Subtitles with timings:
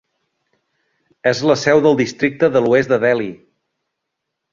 [1.31, 3.29] És la seu del districte de l'oest de Dehli.